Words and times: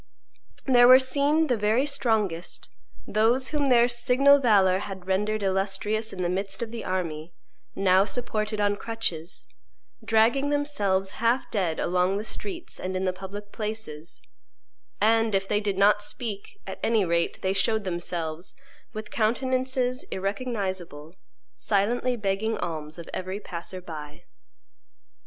There 0.65 0.87
were 0.87 0.97
seen 0.97 1.45
the 1.45 1.55
very 1.55 1.85
strongest, 1.85 2.75
those 3.05 3.49
whom 3.49 3.67
their 3.67 3.87
signal 3.87 4.39
valor 4.39 4.79
had 4.79 5.05
rendered 5.05 5.43
illustrious 5.43 6.11
in 6.11 6.23
the 6.23 6.27
midst 6.27 6.63
of 6.63 6.71
the 6.71 6.83
army, 6.83 7.35
now 7.75 8.05
supported 8.05 8.59
on 8.59 8.77
crutches, 8.77 9.45
dragging 10.03 10.49
themselves 10.49 11.11
half 11.21 11.51
dead 11.51 11.79
along 11.79 12.17
the 12.17 12.23
streets 12.23 12.79
and 12.79 12.97
in 12.97 13.05
the 13.05 13.13
public 13.13 13.51
places; 13.51 14.23
and, 14.99 15.35
if 15.35 15.47
they 15.47 15.59
did 15.61 15.77
not 15.77 16.01
speak, 16.01 16.59
at 16.65 16.79
any 16.81 17.05
rate 17.05 17.39
they 17.43 17.53
showed 17.53 17.83
themselves, 17.83 18.55
with 18.93 19.11
countenances 19.11 20.03
irrecognizable, 20.11 21.13
silently 21.55 22.15
begging 22.17 22.57
alms 22.57 22.97
of 22.97 23.07
every 23.13 23.39
passer 23.39 23.81
by. 23.81 24.23